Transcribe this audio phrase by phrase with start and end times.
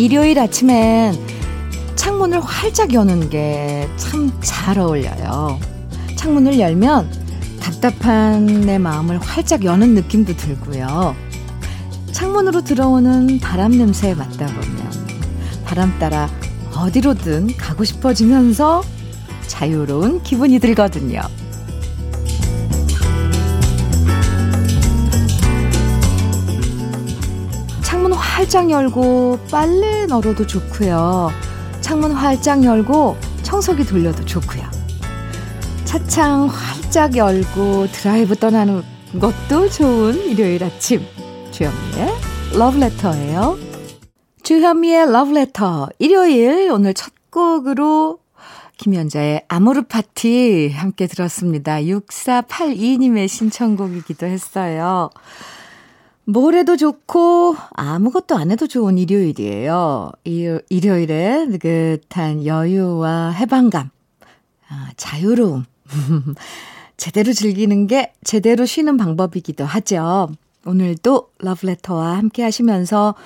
[0.00, 1.14] 일요일 아침엔
[1.94, 5.60] 창문을 활짝 여는 게 참 잘 어울려요.
[6.16, 7.10] 창문을 열면
[7.60, 11.14] 답답한 내 마음을 활짝 여는 느낌도 들고요.
[12.12, 14.90] 창문으로 들어오는 바람 냄새에 맡다 보면
[15.66, 16.30] 바람 따라
[16.74, 18.82] 어디로든 가고 싶어지면서
[19.48, 21.20] 자유로운 기분이 들거든요.
[28.30, 31.30] 활짝 열고 빨래 널어도 좋고요.
[31.80, 34.62] 창문 활짝 열고 청소기 돌려도 좋고요.
[35.84, 38.82] 차창 활짝 열고 드라이브 떠나는
[39.20, 41.04] 것도 좋은 일요일 아침.
[41.50, 42.08] 주현미의
[42.56, 43.58] 러브레터예요.
[44.44, 45.88] 주현미의 러브레터.
[45.98, 48.20] 일요일 오늘 첫 곡으로
[48.78, 51.80] 김연자의 아모르 파티 함께 들었습니다.
[51.80, 55.10] 6482님의 신청곡이기도 했어요.
[56.30, 60.12] 뭘 해도 좋고 아무것도 안 해도 좋은 일요일이에요.
[60.24, 63.90] 일요일에 느긋한 여유와 해방감,
[64.68, 65.64] 아, 자유로움.
[66.96, 70.28] 제대로 즐기는 게 제대로 쉬는 방법이기도 하죠.
[70.64, 73.16] 오늘도 러브레터와 함께 하시면서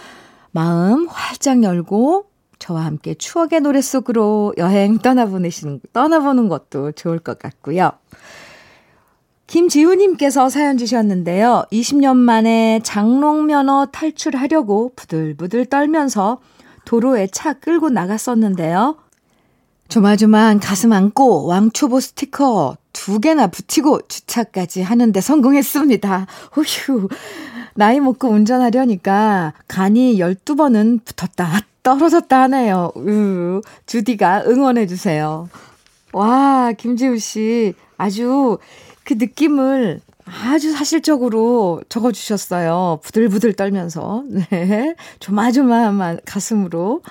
[0.52, 7.90] 마음 활짝 열고 저와 함께 추억의 노래 속으로 여행 떠나보내시는, 떠나보는 것도 좋을 것 같고요.
[9.54, 11.64] 김지우님께서 사연 주셨는데요.
[11.70, 16.40] 20년 만에 장롱면허 탈출하려고 부들부들 떨면서
[16.84, 18.96] 도로에 차 끌고 나갔었는데요.
[19.86, 26.26] 조마조마한 가슴 안고 왕초보 스티커 두 개나 붙이고 주차까지 하는데 성공했습니다.
[26.66, 27.08] 휴
[27.74, 32.90] 나이 먹고 운전하려니까 간이 12번은 붙었다, 떨어졌다 하네요.
[32.96, 35.48] 으, 주디가 응원해 주세요.
[36.12, 37.74] 와, 김지우 씨.
[37.96, 38.58] 아주
[39.04, 43.00] 그 느낌을 아주 사실적으로 적어주셨어요.
[43.02, 44.24] 부들부들 떨면서.
[44.50, 44.94] 네.
[45.20, 47.02] 조마조마한 가슴으로.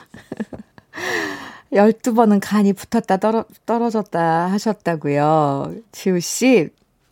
[1.71, 5.73] 12번은 간이 붙었다 떨어, 떨어졌다 하셨다고요.
[5.91, 6.69] 지우씨,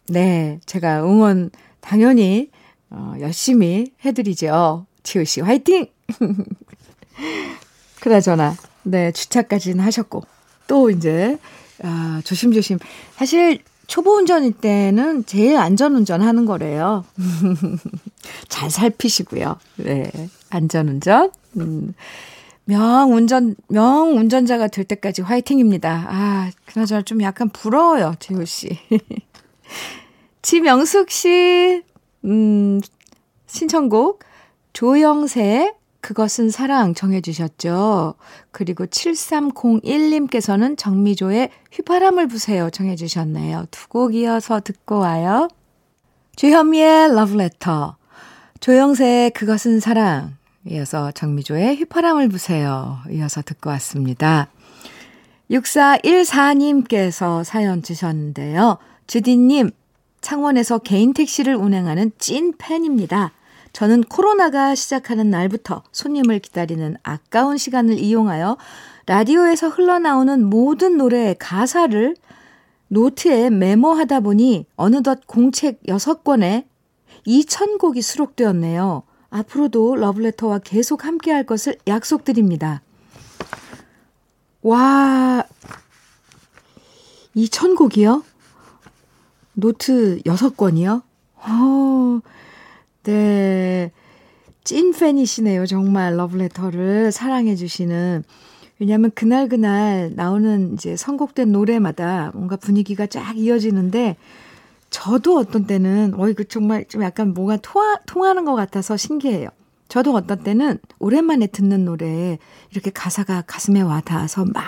[0.08, 1.50] 네, 제가 응원
[1.80, 2.52] 당연히
[2.92, 4.86] 어, 열심히 해드리죠.
[5.04, 5.88] 지우씨, 화이팅!
[8.02, 10.24] 그나저나, 네, 주차까지는 하셨고,
[10.68, 11.38] 또 이제,
[11.82, 12.80] 아, 조심조심.
[13.16, 17.04] 사실, 초보 운전일 때는 제일 안전 운전 하는 거래요.
[18.48, 19.58] 잘 살피시고요.
[19.80, 20.10] 네,
[20.50, 21.30] 안전 운전.
[21.58, 21.94] 음.
[22.64, 26.06] 명 운전, 명 운전자가 될 때까지 화이팅입니다.
[26.08, 28.80] 아, 그나저나 좀 약간 부러워요, 지호 씨.
[30.42, 31.84] 지명숙 씨,
[32.24, 32.80] 음,
[33.48, 34.24] 신청곡,
[34.72, 38.16] 조영세, 그것은 사랑 정해주셨죠.
[38.52, 43.68] 그리고 7301님께서는 정미조의 휘바람을 부세요 정해주셨네요.
[43.72, 45.48] 두 곡 이어서 듣고 와요.
[46.36, 47.98] 주현미의 러브레터,
[48.62, 53.00] 조영세의 그것은 사랑, 이어서 정미조의 휘파람을 부세요.
[53.12, 54.48] 이어서 듣고 왔습니다.
[55.52, 58.78] 6414님께서 사연 주셨는데요.
[59.08, 59.72] 주디님,
[60.22, 63.34] 창원에서 개인 택시를 운행하는 찐 팬입니다.
[63.74, 68.58] 저는 코로나가 시작하는 날부터 손님을 기다리는 아까운 시간을 이용하여
[69.06, 72.16] 라디오에서 흘러나오는 모든 노래의 가사를
[72.90, 76.66] 노트에 메모하다 보니 어느덧 공책 6권에
[77.26, 79.04] 2,000곡이 수록되었네요.
[79.30, 82.82] 앞으로도 러브레터와 계속 함께 할 것을 약속드립니다.
[84.62, 85.44] 와,
[87.36, 88.24] 2,000곡이요?
[89.54, 91.02] 노트 6권이요?
[91.36, 92.20] 어,
[93.04, 93.92] 네.
[94.64, 95.66] 찐 팬이시네요.
[95.66, 98.24] 정말 러브레터를 사랑해 주시는.
[98.80, 104.18] 왜냐하면 그날 그날 나오는 이제 선곡된 노래마다 뭔가 분위기가 쫙 이어지는데
[104.90, 109.50] 저도 어떤 때는, 어, 이거 정말 좀 약간 뭐가 통하, 통하는 것 같아서 신기해요.
[109.88, 112.40] 저도 어떤 때는 오랜만에 듣는 노래에
[112.72, 114.64] 이렇게 가사가 가슴에 와 닿아서 막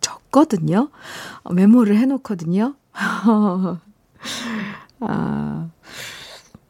[0.00, 0.90] 적거든요.
[1.42, 2.74] 어, 메모를 해놓거든요.
[5.00, 5.68] 아,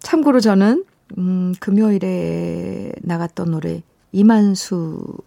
[0.01, 0.85] 참고로 저는,
[1.19, 3.83] 음, 금요일에 나갔던 노래,
[4.13, 5.19] 이만수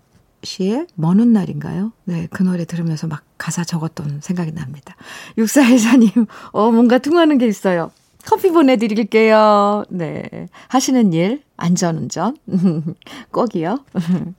[0.44, 1.92] 씨의 먼 날인가요?
[2.06, 4.96] 네, 그 노래 들으면서 막 가사 적었던 생각이 납니다.
[5.38, 6.10] 육사일사님,
[6.52, 7.92] 어, 뭔가 통하는 게 있어요.
[8.26, 9.86] 커피 보내드릴게요.
[9.90, 10.48] 네.
[10.68, 12.38] 하시는 일, 안전운전.
[13.32, 13.86] 꼭이요.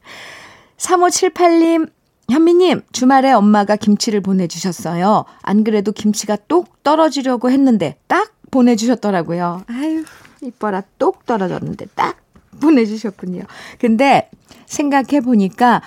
[0.76, 1.90] 3578님,
[2.30, 5.24] 현미님, 주말에 엄마가 김치를 보내주셨어요.
[5.42, 9.62] 안 그래도 김치가 똑 떨어지려고 했는데 딱 보내주셨더라고요.
[9.66, 10.04] 아유,
[10.42, 10.82] 이뻐라.
[10.98, 12.18] 똑 떨어졌는데 딱
[12.60, 13.44] 보내주셨군요.
[13.78, 14.30] 근데
[14.66, 15.82] 생각해보니까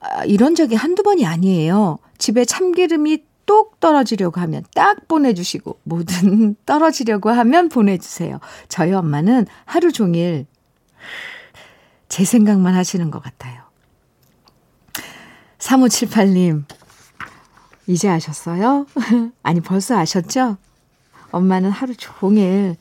[0.00, 1.98] 아, 이런 적이 한두 번이 아니에요.
[2.18, 8.38] 집에 참기름이 똑 떨어지려고 하면 딱 보내주시고, 뭐든 떨어지려고 하면 보내주세요.
[8.68, 10.46] 저희 엄마는 하루 종일
[12.08, 13.62] 제 생각만 하시는 것 같아요.
[15.58, 16.64] 3578님,
[17.86, 18.86] 이제 아셨어요?
[19.42, 20.56] 아니, 벌써 아셨죠?
[21.30, 22.76] 엄마는 하루 종일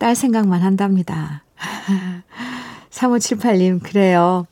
[0.00, 1.44] 딸 생각만 한답니다.
[2.90, 4.46] 3578님, 그래요.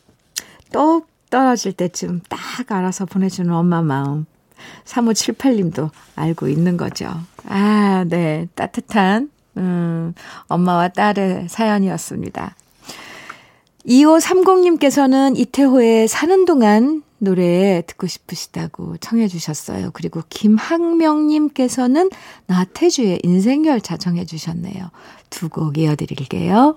[0.70, 4.26] 똑 떨어질 때쯤 딱 알아서 보내주는 엄마 마음.
[4.84, 7.10] 3578님도 알고 있는 거죠.
[7.46, 8.46] 아, 네.
[8.54, 10.12] 따뜻한, 음,
[10.48, 12.54] 엄마와 딸의 사연이었습니다.
[13.86, 19.90] 2530님께서는 이태호의 사는 동안 노래 듣고 싶으시다고 청해 주셨어요.
[19.92, 22.10] 그리고 김학명님께서는
[22.46, 24.90] 나태주의 인생열차 청해 주셨네요.
[25.30, 26.76] 두 곡 이어드릴게요.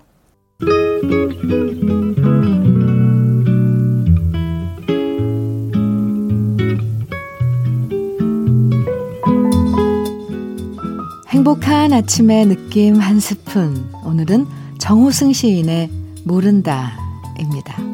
[11.27, 13.89] 행복한 아침의 느낌 한 스푼.
[14.05, 14.45] 오늘은
[14.79, 15.89] 정호승 시인의
[16.25, 17.90] 모른다입니다.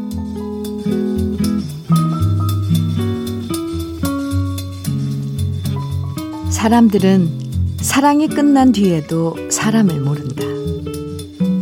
[6.67, 10.43] 사람들은 사랑이 끝난 뒤에도 사람을 모른다.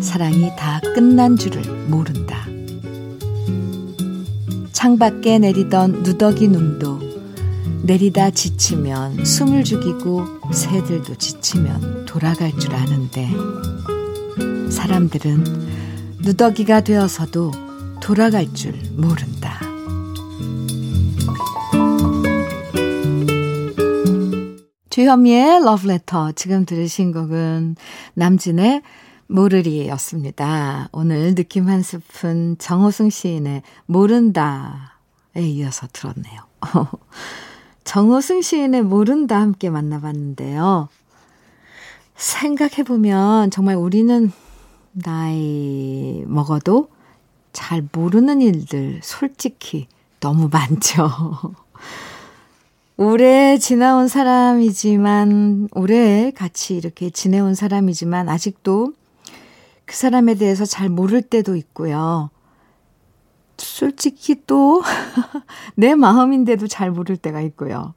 [0.02, 2.48] 사랑이 다 끝난 줄을 모른다.
[4.72, 7.00] 창밖에 내리던 누더기 눈도
[7.84, 13.30] 내리다 지치면 숨을 죽이고 새들도 지치면 돌아갈 줄 아는데
[14.72, 15.44] 사람들은
[16.24, 17.52] 누더기가 되어서도
[18.02, 19.55] 돌아갈 줄 모른다.
[24.96, 26.32] 주현미의 러브레터.
[26.38, 27.76] 지금 들으신 곡은
[28.14, 28.82] 남진의
[29.28, 30.88] 모르리였습니다.
[30.94, 34.56] 오늘 느낌 한 스푼 정호승 시인의 모른다에
[35.36, 36.44] 이어서 들었네요.
[37.84, 40.88] 정호승 시인의 모른다 함께 만나봤는데요.
[42.16, 44.32] 생각해보면 정말 우리는
[44.94, 46.88] 나이 먹어도
[47.52, 49.90] 잘 모르는 일들 솔직히
[50.22, 51.12] 너무 많죠.
[52.98, 58.94] 오래 지나온 사람이지만, 오래 같이 이렇게 지내온 사람이지만, 아직도
[59.84, 62.30] 그 사람에 대해서 잘 모를 때도 있고요.
[63.58, 64.82] 솔직히 또,
[65.76, 67.94] 내 마음인데도 잘 모를 때가 있고요.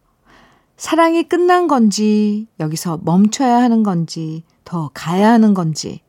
[0.77, 6.01] 사랑이 끝난 건지, 여기서 멈춰야 하는 건지, 더 가야 하는 건지,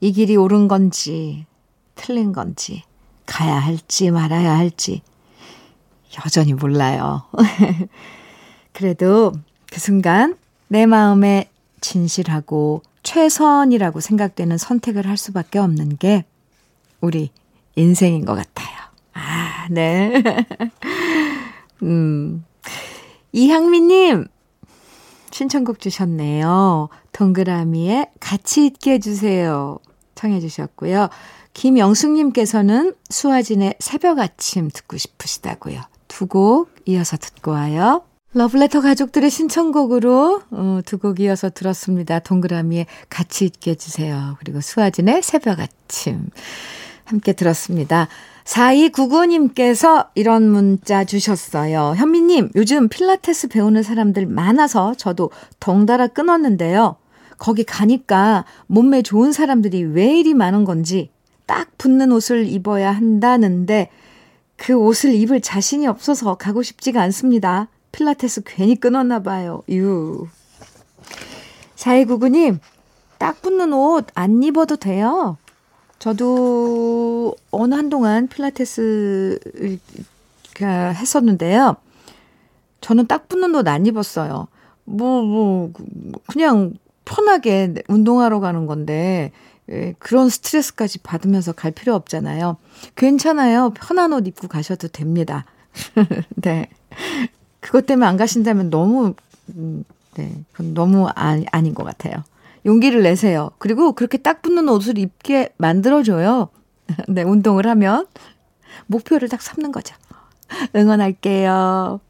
[0.00, 1.44] 이 길이 옳은 건지,
[1.96, 2.82] 틀린 건지,
[3.26, 5.02] 가야 할지 말아야 할지,
[6.24, 7.22] 여전히 몰라요.
[8.72, 9.32] 그래도
[9.70, 10.36] 그 순간
[10.68, 11.50] 내 마음에
[11.80, 16.24] 진실하고 최선이라고 생각되는 선택을 할 수밖에 없는 게
[17.00, 17.30] 우리
[17.76, 18.68] 인생인 것 같아요.
[19.14, 20.22] 아, 네.
[21.82, 22.44] 음.
[23.32, 24.26] 이향미님,
[25.30, 26.88] 신청곡 주셨네요.
[27.12, 29.78] 동그라미에 같이 있게 해주세요.
[30.14, 31.08] 청해주셨고요.
[31.54, 35.80] 김영숙님께서는 수아진의 새벽 아침 듣고 싶으시다고요.
[36.12, 38.02] 두 곡 이어서 듣고 와요.
[38.34, 42.18] 러블레터 가족들의 신청곡으로 어, 두곡 이어서 들었습니다.
[42.18, 44.36] 동그라미에 같이 있게 해주세요.
[44.38, 46.28] 그리고 수아진의 새벽 아침
[47.04, 48.08] 함께 들었습니다.
[48.44, 51.94] 4299님께서 이런 문자 주셨어요.
[51.96, 56.96] 현미님, 요즘 필라테스 배우는 사람들 많아서 저도 덩달아 끊었는데요.
[57.38, 61.10] 거기 가니까 몸매 좋은 사람들이 왜 이리 많은 건지
[61.46, 63.90] 딱 붙는 옷을 입어야 한다는데
[64.62, 67.66] 그 옷을 입을 자신이 없어서 가고 싶지가 않습니다.
[67.90, 69.64] 필라테스 괜히 끊었나 봐요.
[69.68, 70.28] 유.
[71.74, 72.60] 4299님,
[73.18, 75.36] 딱 붙는 옷 안 입어도 돼요.
[75.98, 79.40] 저도 어느 한동안 필라테스
[80.60, 81.74] 했었는데요.
[82.80, 84.46] 저는 딱 붙는 옷 안 입었어요.
[84.84, 85.72] 뭐, 뭐,
[86.28, 89.40] 그냥 편하게 운동하러 가는 건데, 예,
[89.98, 92.56] 그런 스트레스까지 받으면서 갈 필요 없잖아요.
[92.96, 93.70] 괜찮아요.
[93.74, 95.44] 편한 옷 입고 가셔도 됩니다.
[96.36, 96.68] 네.
[97.60, 99.14] 그것 때문에 안 가신다면 너무,
[99.54, 100.32] 음, 네.
[100.52, 102.24] 그건 너무 아, 아닌 것 같아요.
[102.66, 103.50] 용기를 내세요.
[103.58, 106.48] 그리고 그렇게 딱 붙는 옷을 입게 만들어줘요.
[107.08, 108.06] 네, 운동을 하면.
[108.86, 109.94] 목표를 딱 삼는 거죠.
[110.74, 112.00] 응원할게요.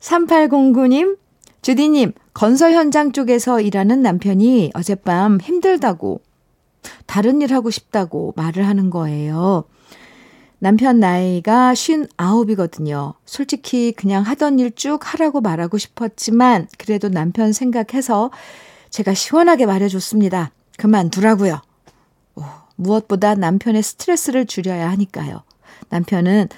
[0.00, 1.18] 3809님,
[1.62, 6.20] 주디님, 건설 현장 쪽에서 일하는 남편이 어젯밤 힘들다고
[7.06, 9.64] 다른 일 하고 싶다고 말을 하는 거예요.
[10.58, 13.14] 남편 나이가 59이거든요.
[13.24, 18.30] 솔직히 그냥 하던 일 쭉 하라고 말하고 싶었지만 그래도 남편 생각해서
[18.90, 20.52] 제가 시원하게 말해줬습니다.
[20.76, 21.60] 그만두라고요.
[22.36, 22.42] 오,
[22.76, 25.42] 무엇보다 남편의 스트레스를 줄여야 하니까요.
[25.88, 26.48] 남편은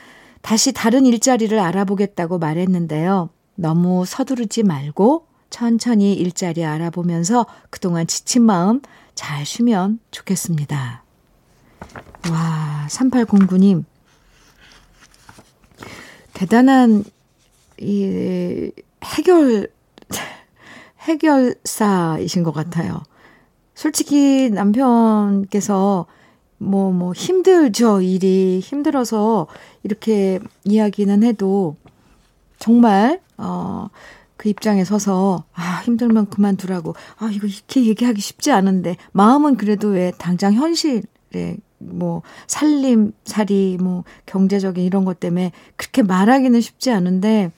[0.41, 3.31] 다시 다른 일자리를 알아보겠다고 말했는데요.
[3.55, 8.81] 너무 서두르지 말고 천천히 일자리 알아보면서 그동안 지친 마음
[9.15, 11.05] 잘 쉬면 좋겠습니다.
[12.31, 13.85] 와, 3809님.
[16.33, 17.05] 대단한
[17.79, 18.73] 이
[19.05, 19.69] 해결
[21.01, 23.03] 해결사이신 것 같아요.
[23.75, 26.07] 솔직히 남편께서
[26.59, 28.61] 뭐, 뭐, 힘들죠, 일이.
[28.61, 29.49] 힘들어서
[29.83, 31.77] 이렇게 이야기는 해도
[32.61, 33.89] 정말, 어,
[34.43, 36.97] 그 입장에 서서, 아, 힘들면 그만두라고.
[37.19, 44.03] 아, 이거 이렇게 얘기하기 쉽지 않은데, 마음은 그래도 왜 당장 현실에, 뭐, 살림, 살이, 뭐,
[44.27, 47.53] 경제적인 이런 것 때문에 그렇게 말하기는 쉽지 않은데,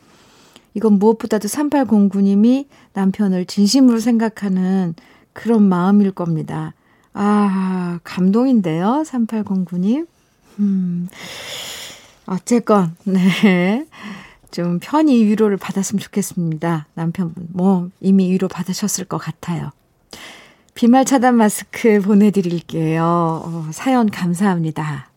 [0.74, 4.94] 이건 무엇보다도 3809님이 남편을 진심으로 생각하는
[5.32, 6.74] 그런 마음일 겁니다.
[7.14, 9.04] 아, 감동인데요.
[9.06, 10.06] 3809님.
[10.58, 11.08] 음,
[12.26, 13.86] 어쨌건, 네.
[14.54, 16.86] 좀 편히 위로를 받았으면 좋겠습니다.
[16.94, 17.48] 남편분.
[17.52, 19.72] 뭐, 이미 위로 받으셨을 것 같아요.
[20.74, 23.02] 비말 차단 마스크 보내드릴게요.
[23.04, 25.08] 어, 사연 감사합니다.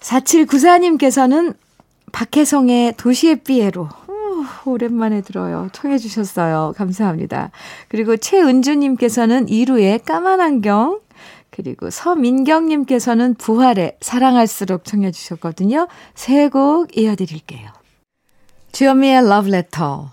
[0.00, 1.56] 4794님께서는
[2.12, 3.88] 박혜성의 도시의 삐에로
[4.66, 5.68] 오랜만에 들어요.
[5.72, 6.74] 청해 주셨어요.
[6.76, 7.50] 감사합니다.
[7.88, 11.00] 그리고 최은주님께서는 이루의 까만 안경
[11.50, 15.88] 그리고 서민경님께서는 부활의 사랑할수록 청해 주셨거든요.
[16.14, 17.79] 세 곡 이어드릴게요.
[18.80, 20.10] 주현미의 러브레터.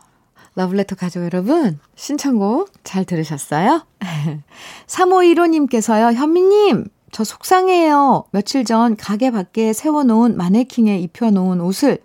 [0.56, 3.86] 러브레터 가족 여러분, 신청곡 잘 들으셨어요?
[4.88, 8.26] 3515님께서요, 현미님, 저 속상해요.
[8.32, 12.00] 며칠 전 가게 밖에 세워놓은 마네킹에 입혀놓은 옷을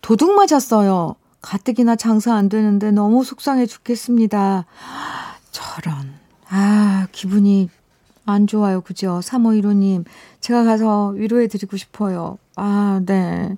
[0.00, 1.14] 도둑 맞았어요.
[1.42, 4.66] 가뜩이나 장사 안 되는데 너무 속상해 죽겠습니다.
[5.52, 6.12] 저런.
[6.48, 7.70] 아, 기분이
[8.26, 8.80] 안 좋아요.
[8.80, 9.20] 그죠?
[9.22, 10.06] 3515님.
[10.40, 12.36] 제가 가서 위로해드리고 싶어요.
[12.56, 13.56] 아, 네.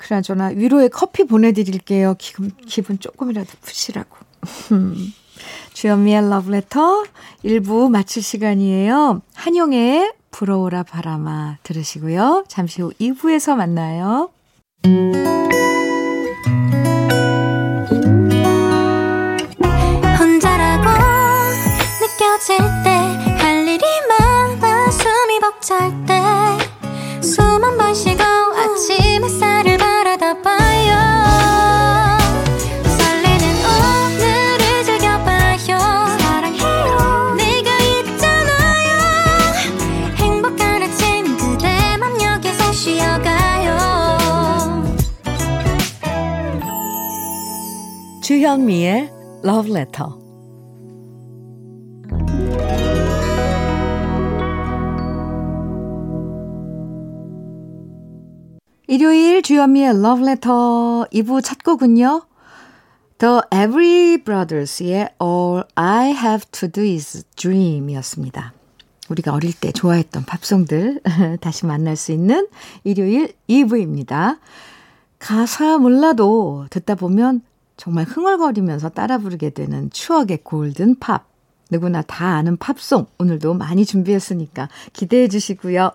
[0.00, 2.14] 그나저나 위로의 커피 보내드릴게요.
[2.18, 4.16] 기분, 기분 조금이라도 푸시라고.
[5.74, 7.04] 주현미의 러브레터
[7.44, 9.22] 1부 마칠 시간이에요.
[9.34, 12.44] 한용의 부러워라 바람아 들으시고요.
[12.48, 14.30] 잠시 후 2부에서 만나요.
[48.30, 49.10] 주현미의
[49.44, 50.12] Love Letter
[58.86, 62.22] 일요일 주현미의 러브레터 2부 첫 곡은요.
[63.18, 68.52] The Every Brothers의 All I Have to Do Is Dream 이었습니다.
[69.08, 71.00] 우리가 어릴 때 좋아했던 팝송들
[71.42, 72.46] 다시 만날 수 있는
[72.84, 74.38] 일요일 2부입니다.
[75.18, 77.42] 가사 몰라도 듣다 보면
[77.80, 81.24] 정말 흥얼거리면서 따라 부르게 되는 추억의 골든 팝.
[81.70, 85.90] 누구나 다 아는 팝송 오늘도 많이 준비했으니까 기대해 주시고요.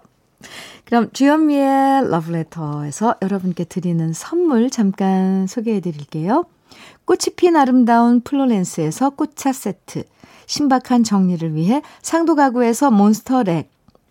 [0.86, 6.46] 그럼 주현미의 러브레터에서 여러분께 드리는 선물 잠깐 소개해 드릴게요.
[7.06, 10.06] 꽃이 핀 아름다운 플로렌스에서 꽃차 세트,
[10.48, 13.70] 신박한 정리를 위해 상도 가구에서 몬스터렉,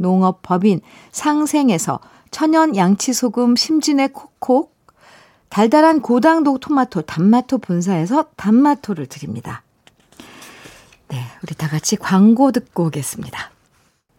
[0.00, 0.80] 농업 법인
[1.12, 4.74] 상생에서 천연 양치소금 심진의 콕콕,
[5.48, 9.62] 달달한 고당도 토마토 단마토 본사에서 단마토를 드립니다.
[11.08, 13.50] 네, 우리 다 같이 광고 듣고 오겠습니다.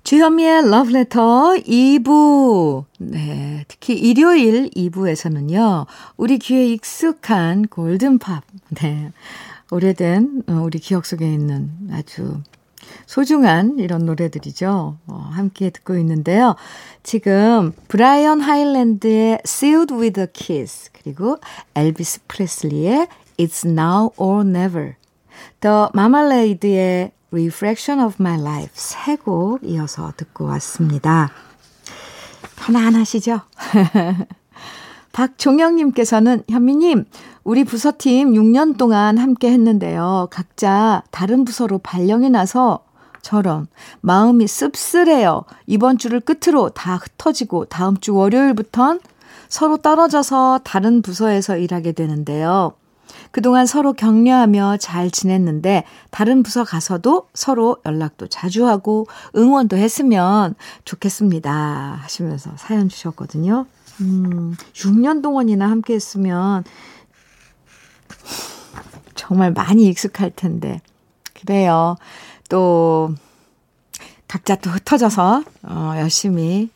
[0.04, 2.84] 주현미의 러브레터 2부.
[3.00, 5.86] 네, 특히 일요일 2부에서는요,
[6.18, 8.44] 우리 귀에 익숙한 골든팝.
[8.82, 9.12] 네,
[9.72, 12.42] 오래된 어, 우리 기억 속에 있는 아주
[13.06, 14.98] 소중한 이런 노래들이죠.
[15.08, 16.56] 어, 함께 듣고 있는데요.
[17.04, 21.38] 지금 브라이언 하일랜드의 Sealed with a Kiss 그리고
[21.76, 24.94] 엘비스 프레슬리의 It's Now or Never
[25.60, 31.32] 더 마말레이드의 Reflection of My Life 세 곡 이어서 듣고 왔습니다.
[32.58, 33.42] 편안하시죠?
[35.14, 37.06] 박종영님께서는 현미님,
[37.44, 40.28] 우리 부서팀 6년 동안 함께 했는데요.
[40.32, 42.84] 각자 다른 부서로 발령이 나서
[43.22, 43.68] 저런
[44.02, 45.44] 마음이 씁쓸해요.
[45.68, 49.00] 이번 주를 끝으로 다 흩어지고 다음 주 월요일부턴
[49.48, 52.74] 서로 떨어져서 다른 부서에서 일하게 되는데요.
[53.32, 62.00] 그동안 서로 격려하며 잘 지냈는데 다른 부서 가서도 서로 연락도 자주 하고 응원도 했으면 좋겠습니다.
[62.02, 63.66] 하시면서 사연 주셨거든요.
[64.02, 66.64] 음, 6년 동안이나 함께 했으면
[69.16, 70.82] 정말 많이 익숙할 텐데.
[71.34, 71.96] 그래요.
[72.52, 73.16] 또,
[74.28, 76.70] 각자 또 흩어져서, 어, 열심히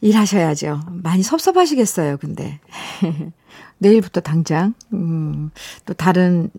[0.00, 0.80] 일하셔야죠.
[0.90, 2.58] 많이 섭섭하시겠어요, 근데.
[3.76, 5.50] 내일부터 당장, 음,
[5.84, 6.50] 또 다른,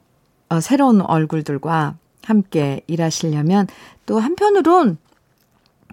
[0.49, 3.65] 어, 새로운 얼굴들과 함께 일하시려면
[4.05, 4.99] 또 한편으론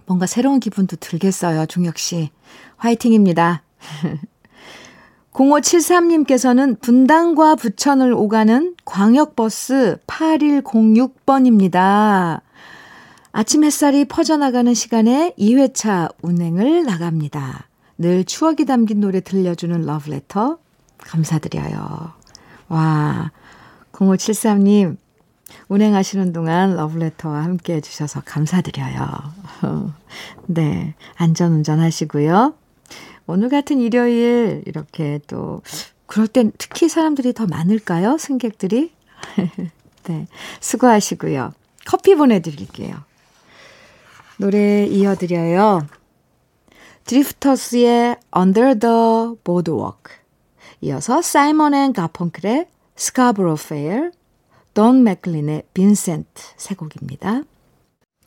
[0.05, 2.29] 뭔가 새로운 기분도 들겠어요, 종혁 씨.
[2.77, 3.63] 화이팅입니다.
[5.37, 12.41] 0573님께서는 분당과 부천을 오가는 광역버스 8106번입니다.
[13.31, 17.67] 아침 햇살이 퍼져나가는 시간에 2회차 운행을 나갑니다.
[17.99, 20.57] 늘 추억이 담긴 노래 들려주는 러브레터
[20.97, 22.13] 감사드려요.
[22.69, 23.31] 와,
[23.91, 24.97] 0573님,
[25.67, 29.05] 운행하시는 동안 러브레터와 함께 해주셔서 감사드려요.
[30.47, 32.55] 네, 안전운전 하시고요.
[33.27, 35.61] 오늘 같은 일요일 이렇게 또
[36.05, 38.17] 그럴 땐 특히 사람들이 더 많을까요?
[38.17, 38.91] 승객들이?
[40.07, 40.27] 네,
[40.61, 41.53] 수고하시고요.
[41.85, 42.95] 커피 보내드릴게요.
[44.37, 45.85] 노래 이어드려요.
[47.03, 50.15] 드리프터스의 Under the Boardwalk
[50.81, 54.11] 이어서 사이먼 앤 가펑클의 Scarborough Fair
[54.73, 57.43] 돈 맥클린의 빈센트 세 곡입니다.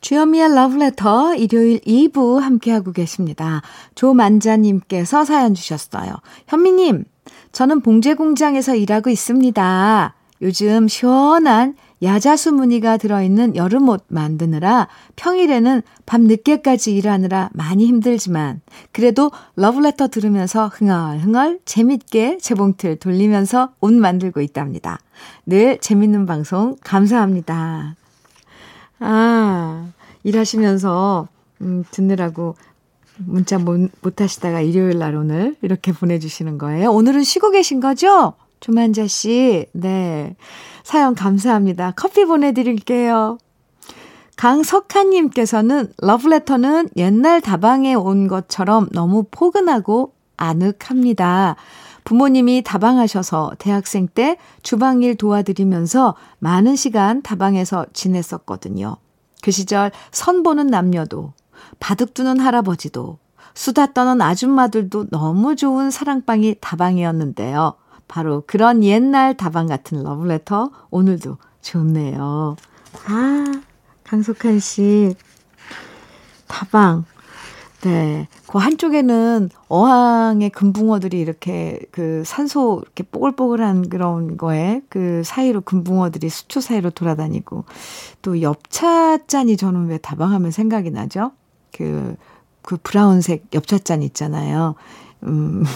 [0.01, 3.61] 주현미의 러브레터 일요일 2부 함께하고 계십니다.
[3.95, 6.15] 조만자님께서 사연 주셨어요.
[6.47, 7.05] 현미님,
[7.51, 10.15] 저는 봉제 공장에서 일하고 있습니다.
[10.41, 20.07] 요즘 시원한 야자수 무늬가 들어있는 여름옷 만드느라 평일에는 밤 늦게까지 일하느라 많이 힘들지만 그래도 러브레터
[20.07, 24.97] 들으면서 흥얼흥얼 재밌게 재봉틀 돌리면서 옷 만들고 있답니다.
[25.45, 27.95] 늘 재밌는 방송 감사합니다.
[29.01, 29.89] 아,
[30.23, 31.27] 일하시면서,
[31.61, 32.55] 음, 듣느라고
[33.17, 36.91] 문자 못, 못 하시다가 일요일 날 오늘 이렇게 보내주시는 거예요.
[36.91, 38.33] 오늘은 쉬고 계신 거죠?
[38.59, 39.65] 조만자 씨.
[39.73, 40.35] 네.
[40.83, 41.93] 사연 감사합니다.
[41.95, 43.37] 커피 보내드릴게요.
[44.37, 51.55] 강석하님께서는 러브레터는 옛날 다방에 온 것처럼 너무 포근하고 아늑합니다.
[52.03, 58.97] 부모님이 다방하셔서 대학생 때 주방일 도와드리면서 많은 시간 다방에서 지냈었거든요.
[59.41, 61.33] 그 시절 선 보는 남녀도,
[61.79, 63.17] 바둑 두는 할아버지도,
[63.53, 67.75] 수다 떠는 아줌마들도 너무 좋은 사랑방이 다방이었는데요.
[68.07, 72.55] 바로 그런 옛날 다방 같은 러브레터 오늘도 좋네요.
[73.07, 73.45] 아,
[74.03, 75.15] 강석한 씨.
[76.47, 77.05] 다방.
[77.83, 78.27] 네.
[78.47, 86.61] 그 한쪽에는 어항의 금붕어들이 이렇게 그 산소 이렇게 뽀글뽀글한 그런 거에 그 사이로 금붕어들이 수초
[86.61, 87.65] 사이로 돌아다니고
[88.21, 91.31] 또 엽차잔이 저는 왜 다방하면 생각이 나죠?
[91.71, 92.15] 그,
[92.61, 94.75] 그 브라운색 엽차잔 있잖아요.
[95.23, 95.63] 음.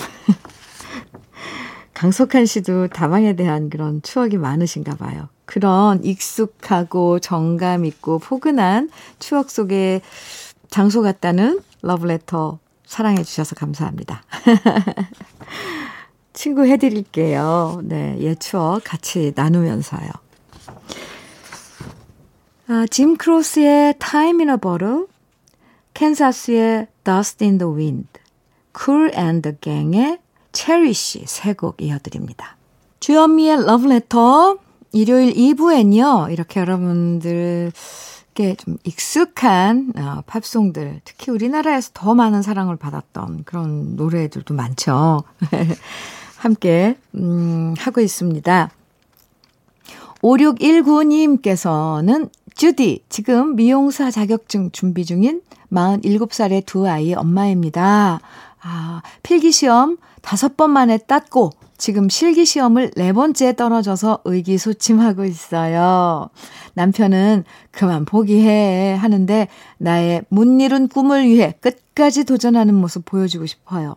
[1.96, 5.30] 강석한 씨도 다방에 대한 그런 추억이 많으신가 봐요.
[5.46, 8.90] 그런 익숙하고 정감 있고 포근한
[9.20, 10.02] 추억 속에
[10.70, 14.24] 장소 같다는 러브레터 사랑해 주셔서 감사합니다.
[16.34, 17.82] 친구 해드릴게요.
[17.84, 20.10] 네, 옛 추억 같이 나누면서요.
[22.68, 25.06] 아, 짐 크로스의 Time in a Bottle,
[25.94, 28.08] 캔사스의 Dust in the Wind,
[28.78, 30.18] Cool and the Gang의
[30.54, 32.58] Cherish 세곡 이어드립니다.
[33.00, 34.58] 주현미의 러브레터
[34.94, 36.32] 일요일 2부엔요.
[36.32, 37.72] 이렇게 여러분들
[38.58, 45.24] 좀 익숙한 어, 팝송들, 특히 우리나라에서 더 많은 사랑을 받았던 그런 노래들도 많죠.
[46.38, 48.70] 함께 음, 하고 있습니다.
[50.22, 58.20] 5619님께서는 주디, 지금 미용사 자격증 준비 중인 47살의 두 아이의 엄마입니다.
[58.62, 66.30] 아, 필기시험 다섯 번 만에 땄고 지금 실기 시험을 네 번째 떨어져서 의기소침하고 있어요.
[66.74, 73.96] 남편은 그만 포기해 하는데 나의 못 이룬 꿈을 위해 끝까지 도전하는 모습 보여주고 싶어요.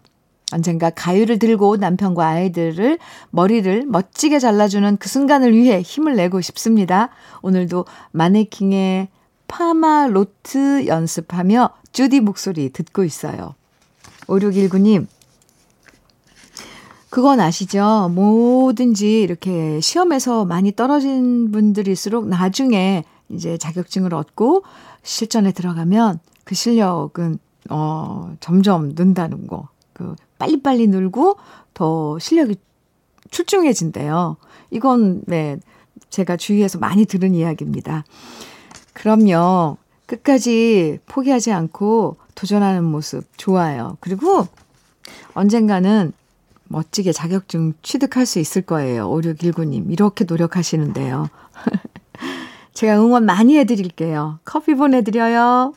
[0.50, 2.98] 언젠가 가위를 들고 남편과 아이들을
[3.30, 7.10] 머리를 멋지게 잘라주는 그 순간을 위해 힘을 내고 싶습니다.
[7.42, 9.08] 오늘도 마네킹의
[9.46, 13.54] 파마 로트 연습하며 주디 목소리 듣고 있어요.
[14.26, 15.06] 5619님,
[17.10, 18.10] 그건 아시죠?
[18.14, 24.62] 뭐든지 이렇게 시험에서 많이 떨어진 분들일수록 나중에 이제 자격증을 얻고
[25.02, 27.38] 실전에 들어가면 그 실력은
[27.70, 29.68] 어 점점 는다는 거.
[29.92, 31.36] 그 빨리빨리 늘고
[31.74, 32.56] 더 실력이
[33.30, 34.36] 출중해진대요.
[34.70, 35.58] 이건, 네,
[36.10, 38.04] 제가 주위에서 많이 들은 이야기입니다.
[38.92, 39.76] 그럼요.
[40.06, 43.96] 끝까지 포기하지 않고 도전하는 모습 좋아요.
[44.00, 44.46] 그리고
[45.34, 46.12] 언젠가는
[46.68, 49.08] 멋지게 자격증 취득할 수 있을 거예요.
[49.10, 49.90] 5619님.
[49.90, 51.28] 이렇게 노력하시는데요.
[52.74, 54.38] 제가 응원 많이 해드릴게요.
[54.44, 55.74] 커피 보내드려요.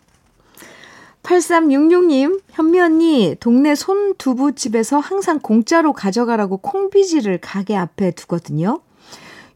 [1.24, 8.82] 8366님, 현미 언니, 동네 손두부집에서 항상 공짜로 가져가라고 콩비지를 가게 앞에 두거든요.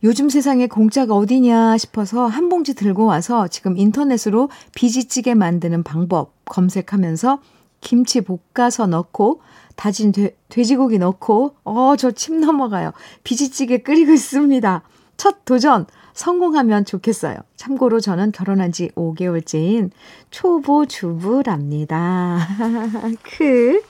[0.04, 7.40] 요즘 세상에 공짜가 어디냐 싶어서 한 봉지 들고 와서 지금 인터넷으로 비지찌개 만드는 방법 검색하면서
[7.82, 9.42] 김치 볶아서 넣고
[9.76, 12.92] 다진 돼, 돼지고기 넣고 어, 저 침 넘어가요.
[13.24, 14.82] 비지찌개 끓이고 있습니다.
[15.18, 17.36] 첫 도전 성공하면 좋겠어요.
[17.58, 19.92] 참고로 저는 결혼한 지 5개월째인
[20.32, 22.40] 초보 주부랍니다.
[23.24, 23.82] 크.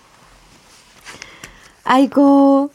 [1.83, 2.71] 아이고,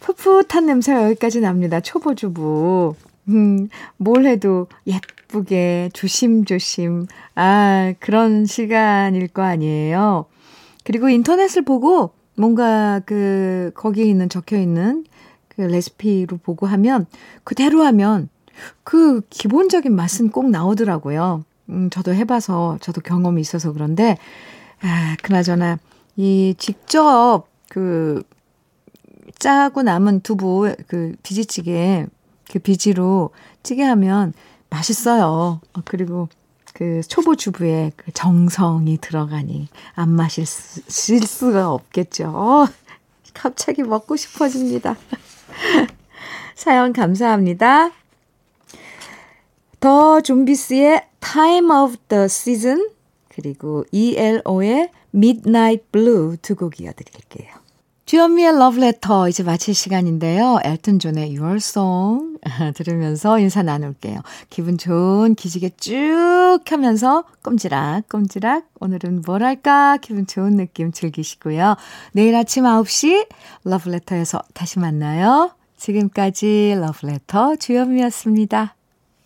[0.00, 1.80] 풋풋한 냄새가 여기까지 납니다.
[1.80, 2.94] 초보 주부.
[3.28, 7.06] 음, 뭘 해도 예쁘게 조심조심.
[7.36, 10.26] 아, 그런 시간일 거 아니에요.
[10.82, 15.04] 그리고 인터넷을 보고 뭔가 그, 거기에 있는 적혀 있는
[15.48, 17.06] 그 레시피로 보고 하면
[17.44, 18.28] 그대로 하면
[18.84, 21.44] 그 기본적인 맛은 꼭 나오더라고요.
[21.70, 24.16] 음, 저도 해봐서 저도 경험이 있어서 그런데,
[24.80, 25.78] 아, 그나저나,
[26.16, 28.22] 이 직접 그
[29.38, 32.06] 짜고 남은 두부 그 비지찌개
[32.50, 33.30] 그 비지로
[33.62, 34.32] 찌개 하면
[34.70, 35.60] 맛있어요.
[35.74, 36.28] 어, 그리고
[36.78, 42.28] 그 초보 주부의 그 정성이 들어가니 안 마실 수, 수가 없겠죠.
[42.28, 42.68] 어,
[43.34, 44.96] 갑자기 먹고 싶어집니다.
[46.54, 47.90] 사연 감사합니다.
[49.80, 52.90] 더 좀비스의 Time of the Season
[53.28, 57.56] 그리고 ELO의 Midnight Blue 두 곡 이어드릴게요.
[58.08, 60.60] 주현미의 러브레터 이제 마칠 시간인데요.
[60.64, 62.38] 엘튼 존의 Your Song
[62.74, 64.22] 들으면서 인사 나눌게요.
[64.48, 71.76] 기분 좋은 기지개 쭉 하면서 꼼지락 꼼지락 오늘은 뭘 할까 기분 좋은 느낌 즐기시고요.
[72.12, 73.28] 내일 아침 9시
[73.64, 75.50] 러브레터에서 다시 만나요.
[75.76, 78.77] 지금까지 러브레터 주현미였습니다.